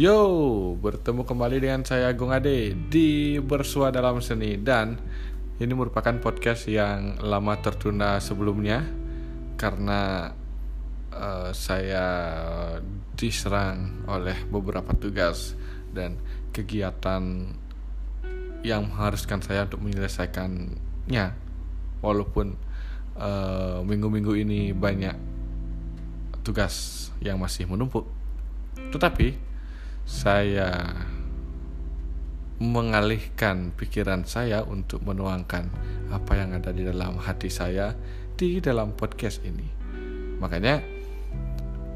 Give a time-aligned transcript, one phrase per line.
[0.00, 0.16] Yo,
[0.80, 4.56] bertemu kembali dengan saya Agung Ade di Bersua Dalam Seni.
[4.56, 4.96] Dan
[5.60, 8.80] ini merupakan podcast yang lama tertunda sebelumnya
[9.60, 10.32] karena
[11.12, 12.08] uh, saya
[13.12, 15.52] diserang oleh beberapa tugas
[15.92, 16.16] dan
[16.56, 17.52] kegiatan
[18.64, 21.26] yang mengharuskan saya untuk menyelesaikannya.
[22.00, 22.56] Walaupun
[23.20, 25.20] uh, minggu-minggu ini banyak
[26.40, 28.08] tugas yang masih menumpuk.
[28.96, 29.49] Tetapi
[30.04, 30.94] saya
[32.60, 35.72] mengalihkan pikiran saya untuk menuangkan
[36.12, 37.96] apa yang ada di dalam hati saya
[38.36, 39.64] di dalam podcast ini.
[40.40, 40.76] Makanya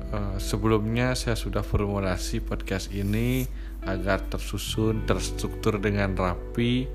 [0.09, 3.45] eh, sebelumnya saya sudah formulasi podcast ini
[3.85, 6.89] agar tersusun, terstruktur dengan rapi,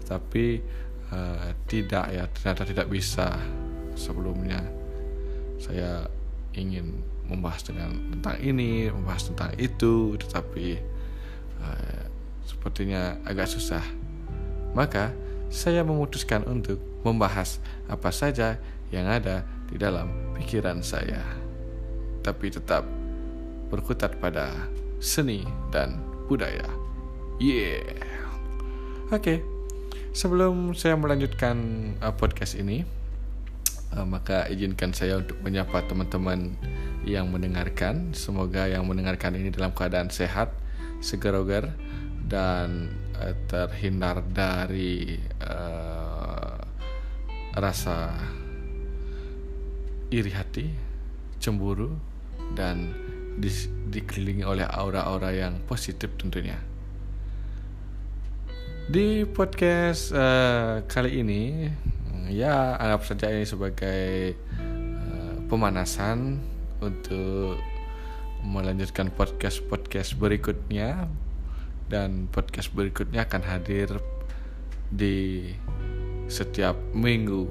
[0.00, 0.46] tetapi
[1.08, 3.32] uh, tidak ya ternyata tidak bisa
[3.96, 4.60] sebelumnya.
[5.56, 6.04] Saya
[6.52, 10.80] ingin membahas dengan tentang ini, membahas tentang itu, tetapi
[11.60, 12.02] uh,
[12.44, 13.82] sepertinya agak susah.
[14.76, 15.14] Maka
[15.48, 18.58] saya memutuskan untuk membahas apa saja
[18.90, 21.22] yang ada di dalam pikiran saya.
[22.24, 22.84] Tapi tetap
[23.68, 24.50] berkutat pada
[25.00, 26.64] seni dan budaya.
[27.42, 28.00] Yeah.
[29.10, 29.20] Oke.
[29.20, 29.38] Okay.
[30.14, 31.58] Sebelum saya melanjutkan
[31.98, 32.86] uh, podcast ini,
[33.98, 36.54] uh, maka izinkan saya untuk menyapa teman-teman
[37.04, 38.16] yang mendengarkan.
[38.16, 40.52] Semoga yang mendengarkan ini dalam keadaan sehat,
[41.04, 41.72] segar-ogar
[42.24, 42.88] dan
[43.20, 46.56] uh, terhindar dari uh,
[47.54, 48.10] rasa
[50.08, 50.66] iri hati,
[51.38, 51.92] cemburu
[52.56, 52.92] dan
[53.36, 53.50] di,
[53.92, 56.56] dikelilingi oleh aura-aura yang positif tentunya.
[58.84, 61.72] Di podcast uh, kali ini,
[62.28, 66.40] ya anggap saja ini sebagai uh, pemanasan
[66.84, 67.56] untuk
[68.44, 71.08] melanjutkan podcast-podcast berikutnya.
[71.88, 73.88] Dan podcast berikutnya akan hadir
[74.88, 75.48] di
[76.28, 77.48] setiap minggu.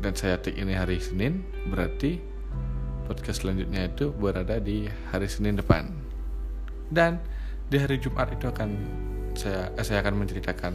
[0.00, 2.18] Dan saya tik ini hari Senin berarti
[3.04, 5.90] podcast selanjutnya itu berada di hari Senin depan.
[6.90, 7.18] Dan
[7.70, 8.70] di hari Jumat itu akan
[9.34, 10.74] saya eh, saya akan menceritakan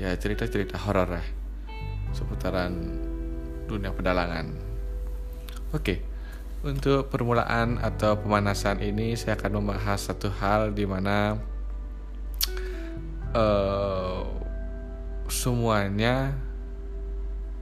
[0.00, 1.24] ya cerita-cerita horor ya
[2.16, 2.72] seputaran
[3.68, 4.56] dunia pedalangan.
[5.76, 6.17] Oke
[6.66, 11.38] untuk permulaan atau pemanasan ini saya akan membahas satu hal di mana
[13.30, 14.26] uh,
[15.30, 16.34] semuanya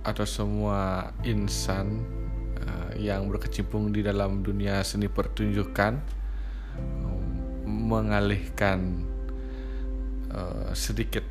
[0.01, 2.01] atau semua insan
[2.57, 6.01] uh, yang berkecimpung di dalam dunia seni pertunjukan
[7.67, 9.05] mengalihkan
[10.33, 11.23] uh, sedikit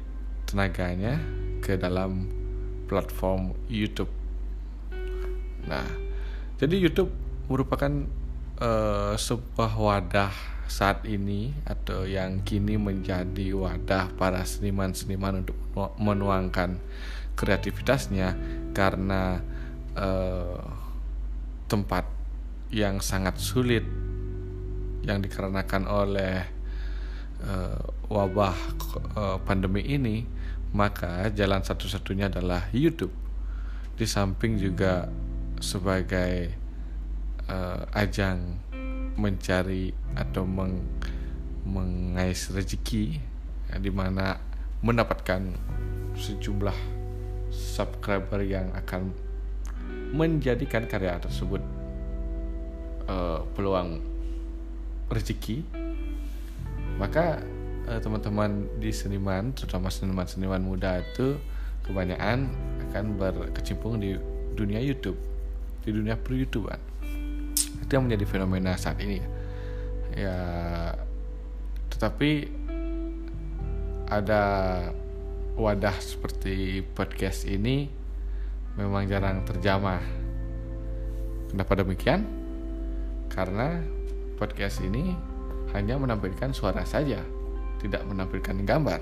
[0.46, 1.18] tenaganya
[1.66, 2.30] ke dalam
[2.86, 4.12] platform YouTube.
[5.66, 5.86] Nah,
[6.62, 7.92] jadi YouTube merupakan
[8.60, 10.34] uh, sebuah wadah
[10.66, 15.58] saat ini atau yang kini menjadi wadah para seniman-seniman untuk
[16.02, 16.82] menuangkan
[17.38, 18.34] kreativitasnya
[18.74, 19.46] karena
[19.94, 20.58] uh,
[21.70, 22.10] tempat
[22.74, 23.86] yang sangat sulit
[25.06, 26.50] yang dikarenakan oleh
[27.46, 28.58] uh, wabah
[29.14, 30.26] uh, pandemi ini.
[30.76, 33.14] Maka jalan satu-satunya adalah YouTube.
[33.96, 35.08] Di samping juga
[35.64, 36.65] sebagai
[37.50, 38.60] uh, ajang
[39.16, 40.84] mencari atau meng,
[41.64, 43.20] mengais rezeki
[43.72, 44.38] ya, di mana
[44.84, 45.56] mendapatkan
[46.16, 46.76] sejumlah
[47.50, 49.16] subscriber yang akan
[50.12, 51.64] menjadikan karya tersebut
[53.08, 54.04] uh, peluang
[55.12, 55.64] rezeki.
[56.96, 57.44] Maka
[57.88, 61.40] uh, teman-teman di seniman terutama seniman-seniman muda itu
[61.86, 62.50] kebanyakan
[62.90, 64.18] akan berkecimpung di
[64.56, 65.20] dunia YouTube
[65.86, 66.95] di dunia per YouTubean
[67.86, 69.22] itu yang menjadi fenomena saat ini.
[70.18, 70.38] Ya
[71.94, 72.50] tetapi
[74.10, 74.44] ada
[75.56, 77.88] wadah seperti podcast ini
[78.76, 80.04] memang jarang terjamah.
[81.54, 82.28] Kenapa demikian?
[83.32, 83.80] Karena
[84.36, 85.16] podcast ini
[85.72, 87.24] hanya menampilkan suara saja
[87.80, 89.00] tidak menampilkan gambar.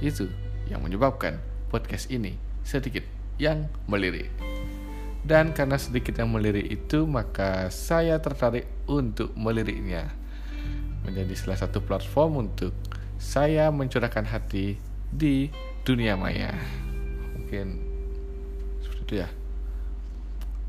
[0.00, 0.30] Itu
[0.70, 3.04] yang menyebabkan podcast ini sedikit
[3.36, 4.55] yang melirik
[5.26, 10.14] dan karena sedikit yang melirik itu maka saya tertarik untuk meliriknya.
[11.02, 12.70] Menjadi salah satu platform untuk
[13.18, 14.78] saya mencurahkan hati
[15.10, 15.50] di
[15.82, 16.54] dunia maya.
[17.34, 17.66] Mungkin
[18.86, 19.28] seperti itu ya.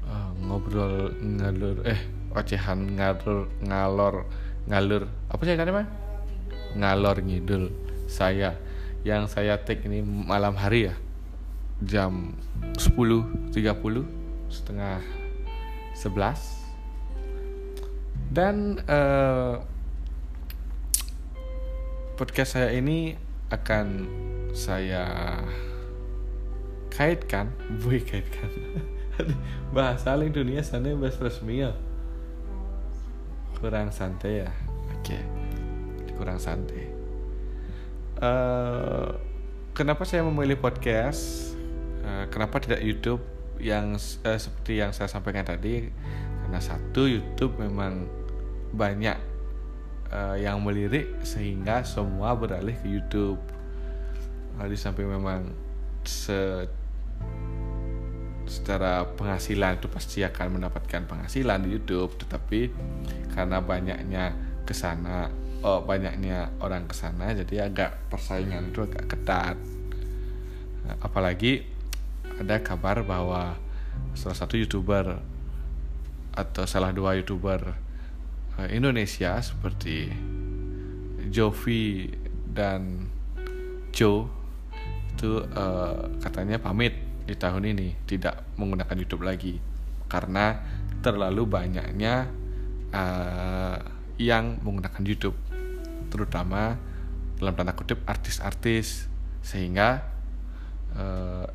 [0.08, 2.02] Uh, ngobrol ngalur eh
[2.34, 4.26] ocehan ngalur ngalor
[4.66, 5.06] ngalur.
[5.30, 5.86] Apa sih mah
[6.74, 7.70] ngalor ngidul
[8.10, 8.58] saya.
[9.06, 10.98] Yang saya take ini malam hari ya.
[11.78, 12.34] Jam
[12.74, 14.17] 10.30
[14.48, 15.04] setengah
[15.98, 16.58] sebelas
[18.32, 19.64] dan uh,
[22.20, 23.16] podcast saya ini
[23.48, 23.88] akan
[24.52, 25.08] saya
[26.92, 28.52] kaitkan, boy kaitkan.
[29.76, 31.74] bahasa lain dunia sana bahasa resmi ya.
[33.58, 34.52] Kurang santai ya.
[34.94, 35.18] Oke.
[35.18, 35.22] Okay.
[36.14, 36.90] Kurang santai.
[38.18, 39.18] Uh,
[39.74, 41.54] kenapa saya memilih podcast?
[42.06, 43.22] Uh, kenapa tidak YouTube
[43.60, 45.90] yang uh, seperti yang saya sampaikan tadi?
[46.44, 48.08] Karena satu YouTube memang
[48.72, 49.18] banyak
[50.12, 53.40] uh, yang melirik sehingga semua beralih ke YouTube.
[54.58, 55.52] Uh, di samping memang
[56.08, 56.68] se
[58.48, 62.72] secara penghasilan itu pasti akan mendapatkan penghasilan di YouTube, tetapi
[63.36, 64.32] karena banyaknya
[64.64, 65.28] ke sana
[65.64, 69.58] oh, banyaknya orang ke sana jadi agak persaingan itu agak ketat
[71.04, 71.68] apalagi
[72.38, 73.58] ada kabar bahwa
[74.14, 75.22] salah satu youtuber
[76.38, 77.74] atau salah dua youtuber
[78.62, 80.14] eh, Indonesia seperti
[81.34, 82.14] Jovi
[82.46, 83.10] dan
[83.94, 84.30] Joe
[85.18, 86.94] itu uh, katanya pamit
[87.26, 89.58] di tahun ini tidak menggunakan YouTube lagi
[90.06, 90.62] karena
[91.02, 92.30] terlalu banyaknya
[92.94, 93.78] uh,
[94.18, 95.38] yang menggunakan YouTube
[96.10, 96.78] terutama
[97.38, 99.06] dalam tanda kutip artis-artis.
[99.46, 100.04] Sehingga
[100.98, 101.46] uh,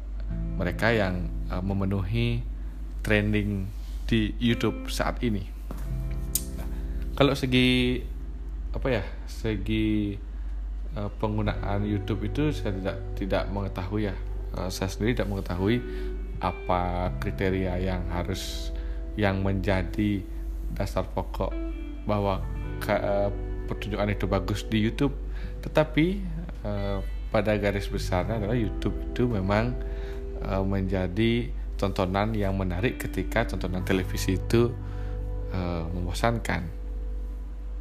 [0.56, 2.44] mereka yang uh, memenuhi
[3.02, 3.66] trending
[4.06, 5.42] di YouTube saat ini.
[6.58, 6.68] Nah,
[7.16, 8.00] kalau segi
[8.72, 10.16] apa ya segi
[10.96, 14.16] uh, penggunaan YouTube itu saya tidak tidak mengetahui ya
[14.56, 15.80] uh, saya sendiri tidak mengetahui
[16.42, 18.74] apa kriteria yang harus
[19.14, 20.24] yang menjadi
[20.72, 21.52] dasar pokok
[22.08, 22.40] bahwa
[22.88, 23.28] uh,
[23.68, 25.14] pertunjukan itu bagus di YouTube
[25.62, 26.18] tetapi
[26.66, 26.98] uh,
[27.30, 29.72] pada garis besarnya adalah YouTube itu memang
[30.44, 34.70] uh, menjadi tontonan yang menarik ketika tontonan televisi itu
[35.54, 36.66] uh, membosankan.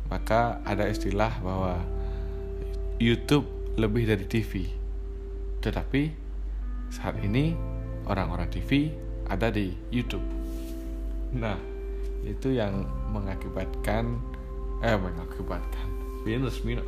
[0.10, 1.80] Maka ada istilah bahwa
[3.02, 3.48] YouTube
[3.80, 4.82] lebih dari TV
[5.62, 6.10] tetapi
[6.90, 7.54] saat ini
[8.10, 8.92] orang-orang TV
[9.30, 10.26] ada di YouTube.
[11.38, 11.56] Nah
[12.26, 14.18] itu yang mengakibatkan
[14.82, 15.88] eh mengakibatkan
[16.26, 16.86] minus minus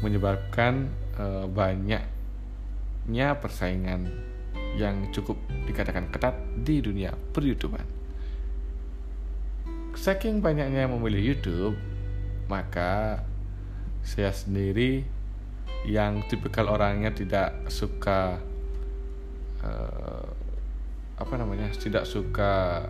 [0.00, 0.88] menyebabkan
[1.20, 1.44] uh,
[3.08, 4.10] banyaknya persaingan
[4.76, 7.84] yang cukup dikatakan ketat di dunia peryoutuban.
[9.96, 11.76] Saking banyaknya yang memilih YouTube,
[12.46, 13.24] maka
[14.06, 15.04] saya sendiri
[15.84, 18.38] yang tipikal orangnya tidak suka
[19.64, 20.28] uh,
[21.20, 22.86] apa namanya, tidak suka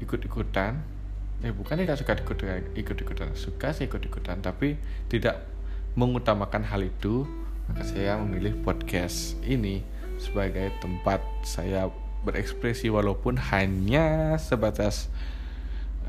[0.00, 0.80] ikut-ikutan
[1.40, 2.12] eh bukan tidak suka
[2.76, 4.76] ikut-ikutan suka sih ikut-ikutan tapi
[5.08, 5.40] tidak
[5.98, 7.26] mengutamakan hal itu
[7.70, 9.86] maka saya memilih podcast ini
[10.18, 11.86] sebagai tempat saya
[12.26, 15.06] berekspresi walaupun hanya sebatas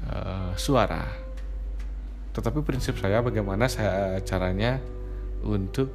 [0.10, 1.06] uh, suara.
[2.33, 4.81] Tetapi prinsip saya bagaimana saya caranya
[5.45, 5.94] untuk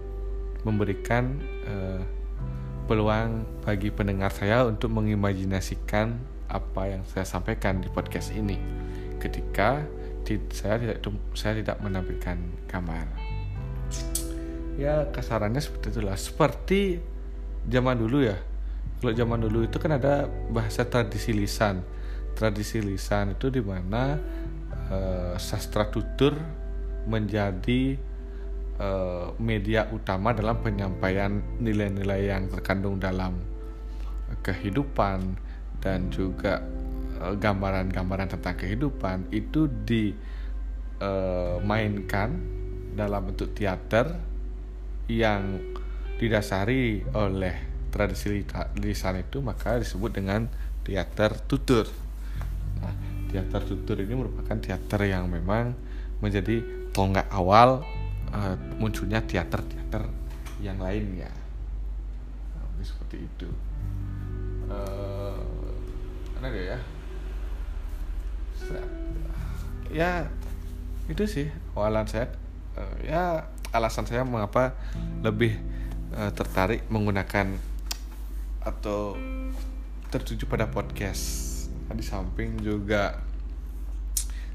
[0.62, 2.02] memberikan uh,
[2.86, 6.14] peluang bagi pendengar saya untuk mengimajinasikan
[6.46, 8.54] apa yang saya sampaikan di podcast ini
[9.18, 9.82] ketika
[10.54, 10.98] saya tidak
[11.34, 12.38] saya tidak menampilkan
[12.70, 13.25] gambar
[14.76, 16.16] ya kasarannya seperti itulah.
[16.18, 16.80] Seperti
[17.66, 18.38] zaman dulu ya.
[19.00, 21.84] Kalau zaman dulu itu kan ada bahasa tradisi lisan.
[22.36, 24.20] Tradisi lisan itu di mana
[24.92, 26.36] uh, sastra tutur
[27.06, 27.96] menjadi
[28.80, 33.34] uh, media utama dalam penyampaian nilai-nilai yang terkandung dalam
[34.42, 35.36] kehidupan
[35.80, 36.60] dan juga
[37.22, 42.55] eh, gambaran-gambaran tentang kehidupan itu dimainkan eh,
[42.96, 44.16] dalam bentuk teater
[45.06, 45.60] yang
[46.16, 48.42] didasari oleh tradisi
[48.80, 50.48] lisan itu maka disebut dengan
[50.82, 51.86] teater tutur.
[52.80, 52.94] Nah,
[53.28, 55.76] teater tutur ini merupakan teater yang memang
[56.24, 57.84] menjadi tonggak awal
[58.32, 60.08] uh, munculnya teater-teater
[60.64, 61.28] yang lainnya.
[62.56, 63.48] Nah, seperti itu.
[64.66, 65.38] Uh,
[66.46, 66.78] ya
[69.90, 70.12] ya
[71.06, 72.30] itu sih awalan saya
[72.76, 74.76] uh, ya alasan saya mengapa
[75.24, 75.56] lebih
[76.14, 77.56] uh, tertarik menggunakan
[78.62, 79.16] atau
[80.12, 81.54] tertuju pada podcast.
[81.86, 83.22] Di samping juga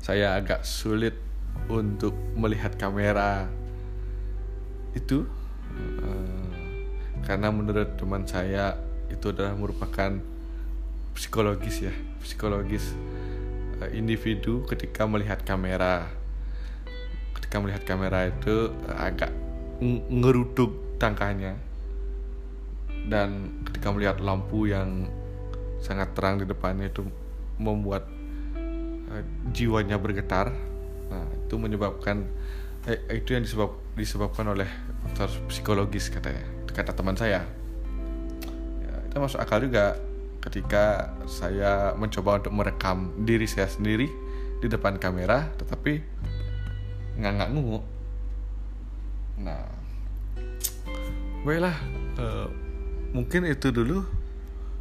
[0.03, 1.15] saya agak sulit
[1.67, 3.47] untuk melihat kamera
[4.91, 5.23] itu
[6.03, 6.51] uh,
[7.23, 8.75] karena menurut teman saya
[9.07, 10.19] itu adalah merupakan
[11.15, 12.95] psikologis ya psikologis
[13.91, 16.20] individu ketika melihat kamera
[17.51, 19.27] ketika melihat kamera itu uh, agak
[20.07, 21.59] ngeruduk tangkahnya.
[23.11, 25.11] Dan ketika melihat lampu yang
[25.83, 27.03] sangat terang di depannya itu
[27.59, 28.07] membuat
[29.11, 30.55] uh, jiwanya bergetar.
[31.11, 32.23] Nah itu menyebabkan
[32.87, 34.71] eh, itu yang disebab, disebabkan oleh
[35.03, 37.43] faktor psikologis katanya kata teman saya.
[38.79, 39.99] Ya, itu masuk akal juga
[40.39, 44.07] ketika saya mencoba untuk merekam diri saya sendiri
[44.63, 45.99] di depan kamera tetapi
[47.19, 47.79] nggak nggak ngungu
[49.41, 49.65] nah.
[51.41, 51.73] Baiklah
[52.21, 52.47] uh,
[53.11, 54.05] mungkin itu dulu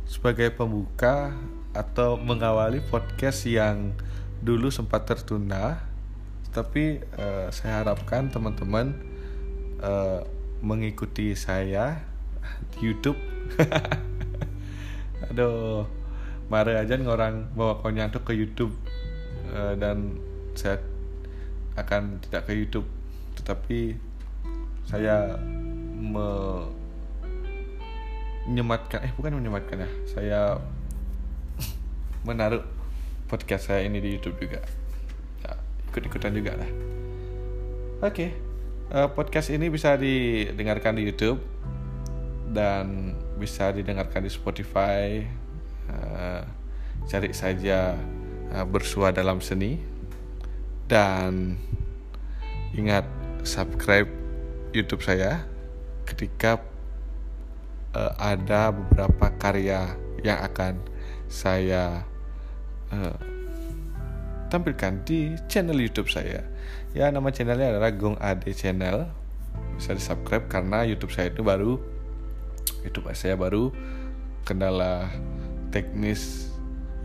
[0.04, 1.32] sebagai pembuka
[1.72, 3.96] atau mengawali podcast yang
[4.42, 5.80] dulu sempat tertunda.
[6.50, 8.92] Tapi uh, saya harapkan teman-teman
[9.80, 10.26] uh,
[10.60, 12.02] mengikuti saya
[12.75, 13.16] di YouTube.
[15.30, 15.87] Aduh
[16.50, 18.75] marah aja ngorang bawa konyak tuh ke YouTube.
[19.50, 20.18] Uh, dan
[20.58, 20.82] saya
[21.80, 22.87] akan tidak ke YouTube
[23.40, 23.96] tetapi
[24.84, 25.38] saya
[28.46, 29.90] menyematkan eh bukan menyematkan ya.
[30.10, 30.40] Saya
[32.26, 32.64] menaruh
[33.30, 34.60] podcast saya ini di YouTube juga.
[35.46, 35.54] Ya,
[35.92, 36.70] ikut-ikutan juga lah.
[38.00, 38.30] Oke okay.
[38.96, 41.40] uh, podcast ini bisa didengarkan di YouTube
[42.50, 45.22] dan bisa didengarkan di Spotify.
[45.90, 46.42] Uh,
[47.08, 47.99] cari saja
[48.52, 49.89] uh, bersua dalam seni
[50.90, 51.54] dan
[52.75, 53.06] ingat
[53.47, 54.11] subscribe
[54.75, 55.47] YouTube saya
[56.02, 56.59] ketika
[57.94, 59.94] uh, ada beberapa karya
[60.26, 60.82] yang akan
[61.30, 62.02] saya
[62.90, 63.14] uh,
[64.50, 66.42] tampilkan di channel YouTube saya.
[66.90, 69.06] Ya nama channelnya adalah Gong Ade Channel.
[69.78, 71.78] Bisa di subscribe karena YouTube saya itu baru
[72.82, 73.70] YouTube saya baru
[74.42, 75.06] kendala
[75.70, 76.50] teknis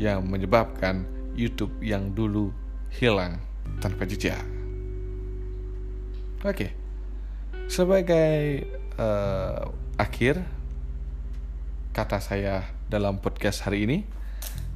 [0.01, 1.05] yang menyebabkan
[1.37, 2.49] YouTube yang dulu
[2.89, 3.37] hilang
[3.79, 4.41] tanpa jejak.
[6.45, 6.73] Oke,
[7.65, 8.69] sebagai
[9.01, 10.45] uh, akhir
[11.95, 13.97] kata saya dalam podcast hari ini,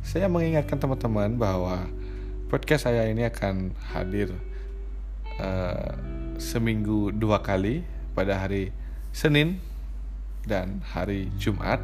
[0.01, 1.86] saya mengingatkan teman-teman bahwa
[2.50, 4.34] podcast saya ini akan hadir
[5.38, 5.93] uh,
[6.41, 7.86] seminggu dua kali
[8.17, 8.74] pada hari
[9.13, 9.62] Senin
[10.48, 11.84] dan hari Jumat.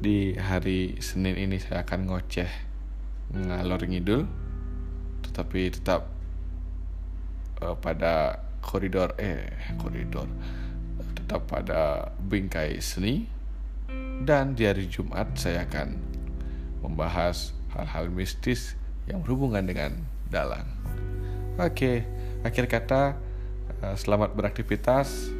[0.00, 2.48] Di hari Senin ini saya akan ngoceh
[3.36, 4.24] ngalor ngidul,
[5.40, 6.04] tetapi tetap
[7.64, 9.48] uh, pada koridor eh
[9.80, 10.28] koridor
[11.16, 13.24] tetap pada bingkai seni
[14.20, 15.96] dan di hari Jumat saya akan
[16.84, 18.76] membahas hal-hal mistis
[19.08, 19.96] yang berhubungan dengan
[20.28, 20.68] dalang.
[21.56, 22.04] Oke,
[22.44, 23.16] akhir kata
[23.80, 25.32] eh, selamat beraktivitas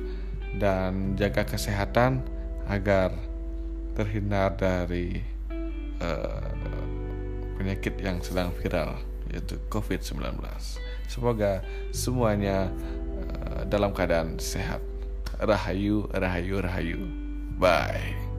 [0.56, 2.24] dan jaga kesehatan
[2.72, 3.12] agar
[3.92, 5.20] terhindar dari
[6.00, 6.48] uh,
[7.60, 10.42] penyakit yang sedang viral yaitu COVID-19.
[11.10, 14.82] Semoga semuanya uh, dalam keadaan sehat.
[15.40, 17.00] Rahayu, rahayu, rahayu.
[17.56, 18.29] Bye.